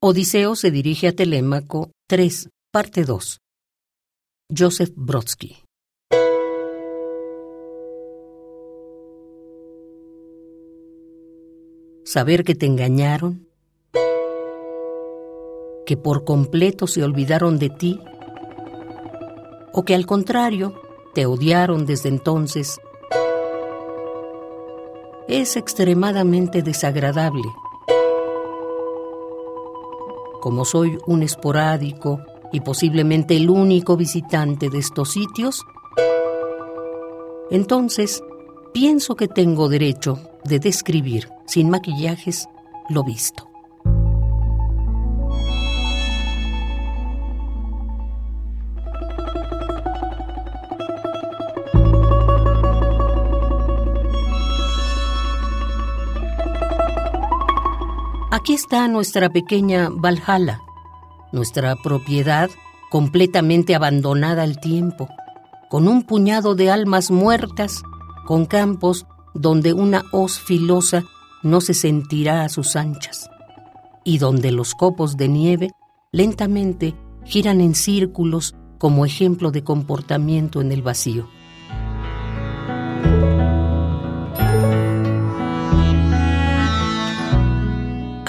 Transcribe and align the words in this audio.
Odiseo 0.00 0.54
se 0.54 0.70
dirige 0.70 1.08
a 1.08 1.12
Telémaco 1.12 1.90
3, 2.08 2.50
parte 2.70 3.02
2. 3.02 3.40
Joseph 4.56 4.92
Brodsky. 4.94 5.64
Saber 12.04 12.44
que 12.44 12.54
te 12.54 12.66
engañaron, 12.66 13.48
que 15.84 15.96
por 15.96 16.24
completo 16.24 16.86
se 16.86 17.02
olvidaron 17.02 17.58
de 17.58 17.70
ti, 17.70 18.00
o 19.72 19.84
que 19.84 19.96
al 19.96 20.06
contrario 20.06 20.80
te 21.12 21.26
odiaron 21.26 21.86
desde 21.86 22.08
entonces, 22.08 22.80
es 25.26 25.56
extremadamente 25.56 26.62
desagradable 26.62 27.48
como 30.48 30.64
soy 30.64 30.96
un 31.06 31.22
esporádico 31.22 32.22
y 32.54 32.60
posiblemente 32.60 33.36
el 33.36 33.50
único 33.50 33.98
visitante 33.98 34.70
de 34.70 34.78
estos 34.78 35.12
sitios, 35.12 35.66
entonces 37.50 38.24
pienso 38.72 39.14
que 39.14 39.28
tengo 39.28 39.68
derecho 39.68 40.18
de 40.44 40.58
describir 40.58 41.28
sin 41.46 41.68
maquillajes 41.68 42.48
lo 42.88 43.04
visto. 43.04 43.47
Aquí 58.38 58.54
está 58.54 58.86
nuestra 58.86 59.30
pequeña 59.30 59.88
Valhalla, 59.90 60.62
nuestra 61.32 61.74
propiedad 61.74 62.48
completamente 62.88 63.74
abandonada 63.74 64.44
al 64.44 64.60
tiempo, 64.60 65.08
con 65.68 65.88
un 65.88 66.04
puñado 66.04 66.54
de 66.54 66.70
almas 66.70 67.10
muertas, 67.10 67.82
con 68.28 68.46
campos 68.46 69.06
donde 69.34 69.72
una 69.72 70.04
hoz 70.12 70.38
filosa 70.38 71.02
no 71.42 71.60
se 71.60 71.74
sentirá 71.74 72.44
a 72.44 72.48
sus 72.48 72.76
anchas, 72.76 73.28
y 74.04 74.18
donde 74.18 74.52
los 74.52 74.76
copos 74.76 75.16
de 75.16 75.26
nieve 75.26 75.70
lentamente 76.12 76.94
giran 77.24 77.60
en 77.60 77.74
círculos 77.74 78.54
como 78.78 79.04
ejemplo 79.04 79.50
de 79.50 79.64
comportamiento 79.64 80.60
en 80.60 80.70
el 80.70 80.82
vacío. 80.82 81.28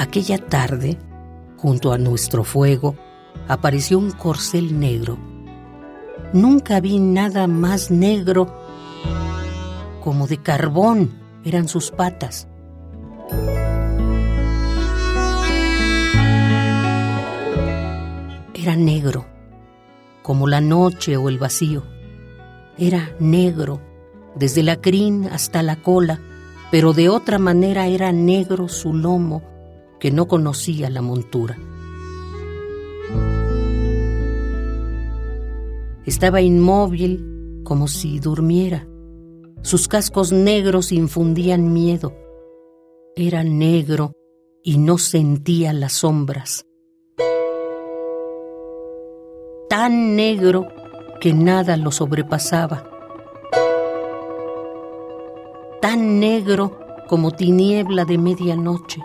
Aquella 0.09 0.39
tarde, 0.39 0.97
junto 1.57 1.93
a 1.93 1.99
nuestro 1.99 2.43
fuego, 2.43 2.95
apareció 3.47 3.99
un 3.99 4.09
corcel 4.09 4.79
negro. 4.79 5.19
Nunca 6.33 6.79
vi 6.79 6.97
nada 6.97 7.45
más 7.45 7.91
negro 7.91 8.51
como 10.03 10.25
de 10.25 10.41
carbón 10.41 11.11
eran 11.45 11.67
sus 11.67 11.91
patas. 11.91 12.47
Era 18.55 18.75
negro, 18.75 19.27
como 20.23 20.47
la 20.47 20.59
noche 20.59 21.17
o 21.17 21.29
el 21.29 21.37
vacío. 21.37 21.83
Era 22.79 23.11
negro, 23.19 23.79
desde 24.33 24.63
la 24.63 24.81
crin 24.81 25.29
hasta 25.31 25.61
la 25.61 25.75
cola, 25.75 26.19
pero 26.71 26.93
de 26.93 27.09
otra 27.09 27.37
manera 27.37 27.85
era 27.85 28.11
negro 28.11 28.69
su 28.69 28.95
lomo 28.95 29.58
que 29.99 30.11
no 30.11 30.27
conocía 30.27 30.89
la 30.89 31.01
montura. 31.01 31.57
Estaba 36.05 36.41
inmóvil 36.41 37.61
como 37.63 37.87
si 37.87 38.19
durmiera. 38.19 38.87
Sus 39.61 39.87
cascos 39.87 40.31
negros 40.31 40.91
infundían 40.91 41.73
miedo. 41.73 42.13
Era 43.15 43.43
negro 43.43 44.13
y 44.63 44.77
no 44.77 44.97
sentía 44.97 45.73
las 45.73 45.93
sombras. 45.93 46.65
Tan 49.69 50.15
negro 50.15 50.67
que 51.21 51.33
nada 51.33 51.77
lo 51.77 51.91
sobrepasaba. 51.91 52.89
Tan 55.81 56.19
negro 56.19 56.79
como 57.07 57.31
tiniebla 57.31 58.05
de 58.05 58.17
medianoche 58.17 59.01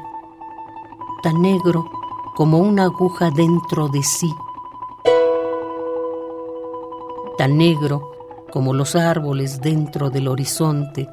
tan 1.24 1.40
negro 1.40 1.90
como 2.36 2.58
una 2.58 2.82
aguja 2.82 3.30
dentro 3.30 3.88
de 3.88 4.02
sí, 4.02 4.30
tan 7.38 7.56
negro 7.56 8.10
como 8.52 8.74
los 8.74 8.94
árboles 8.94 9.62
dentro 9.62 10.10
del 10.10 10.28
horizonte, 10.28 11.08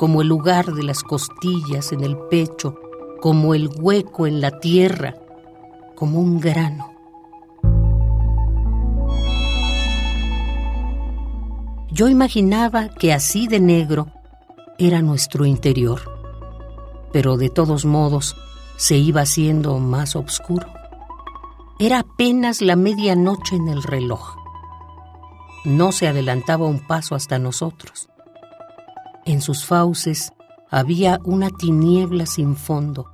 como 0.00 0.20
el 0.20 0.26
lugar 0.26 0.72
de 0.72 0.82
las 0.82 1.04
costillas 1.04 1.92
en 1.92 2.02
el 2.02 2.18
pecho, 2.28 2.74
como 3.20 3.54
el 3.54 3.70
hueco 3.80 4.26
en 4.26 4.40
la 4.40 4.58
tierra, 4.58 5.14
como 5.94 6.18
un 6.18 6.40
grano. 6.40 6.90
Yo 11.92 12.08
imaginaba 12.08 12.88
que 12.88 13.12
así 13.12 13.46
de 13.46 13.60
negro 13.60 14.08
era 14.76 15.02
nuestro 15.02 15.46
interior, 15.46 16.00
pero 17.12 17.36
de 17.36 17.48
todos 17.48 17.84
modos 17.84 18.34
se 18.76 18.96
iba 18.96 19.22
haciendo 19.22 19.78
más 19.78 20.16
oscuro. 20.16 20.66
Era 21.78 22.00
apenas 22.00 22.60
la 22.60 22.76
medianoche 22.76 23.56
en 23.56 23.68
el 23.68 23.82
reloj. 23.82 24.36
No 25.64 25.92
se 25.92 26.08
adelantaba 26.08 26.66
un 26.66 26.80
paso 26.80 27.14
hasta 27.14 27.38
nosotros. 27.38 28.08
En 29.24 29.40
sus 29.40 29.64
fauces 29.64 30.32
había 30.70 31.20
una 31.24 31.50
tiniebla 31.50 32.26
sin 32.26 32.56
fondo. 32.56 33.06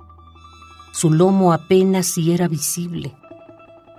Su 0.91 1.11
lomo 1.11 1.53
apenas 1.53 2.07
si 2.07 2.31
era 2.31 2.47
visible 2.47 3.15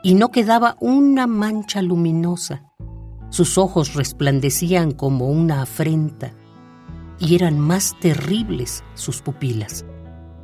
y 0.03 0.15
no 0.15 0.31
quedaba 0.31 0.77
una 0.81 1.27
mancha 1.27 1.83
luminosa. 1.83 2.65
Sus 3.29 3.59
ojos 3.59 3.95
resplandecían 3.95 4.93
como 4.93 5.29
una 5.29 5.63
afrenta 5.63 6.33
y 7.21 7.37
eran 7.37 7.61
más 7.61 7.95
terribles 8.01 8.83
sus 8.95 9.23
pupilas 9.23 9.85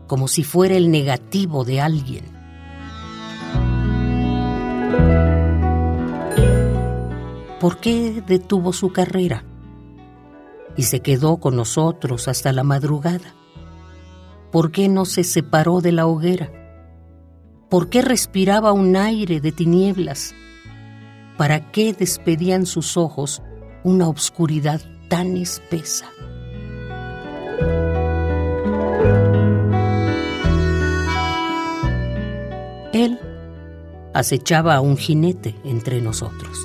como 0.06 0.28
si 0.28 0.44
fuera 0.44 0.76
el 0.76 0.90
negativo 0.90 1.64
de 1.64 1.80
alguien. 1.80 2.24
¿Por 7.60 7.78
qué 7.78 8.22
detuvo 8.26 8.72
su 8.72 8.92
carrera? 8.92 9.44
Y 10.76 10.82
se 10.84 11.00
quedó 11.00 11.38
con 11.38 11.56
nosotros 11.56 12.28
hasta 12.28 12.52
la 12.52 12.62
madrugada. 12.62 13.34
¿Por 14.52 14.70
qué 14.70 14.88
no 14.88 15.04
se 15.04 15.24
separó 15.24 15.80
de 15.80 15.92
la 15.92 16.06
hoguera? 16.06 16.52
¿Por 17.70 17.88
qué 17.88 18.02
respiraba 18.02 18.72
un 18.72 18.94
aire 18.94 19.40
de 19.40 19.52
tinieblas? 19.52 20.34
¿Para 21.36 21.72
qué 21.72 21.92
despedían 21.92 22.66
sus 22.66 22.96
ojos 22.96 23.42
una 23.84 24.06
obscuridad 24.06 24.80
tan 25.08 25.36
espesa? 25.36 26.06
Él 32.96 33.18
acechaba 34.14 34.74
a 34.74 34.80
un 34.80 34.96
jinete 34.96 35.54
entre 35.64 36.00
nosotros. 36.00 36.56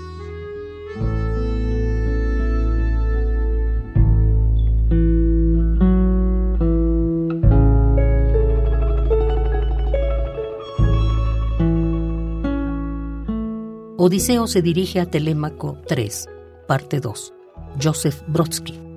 Odiseo 13.98 14.48
se 14.48 14.62
dirige 14.62 15.02
a 15.02 15.06
Telémaco 15.06 15.80
3, 15.86 16.30
parte 16.66 17.02
2. 17.02 17.34
Joseph 17.78 18.24
Brodsky. 18.28 18.91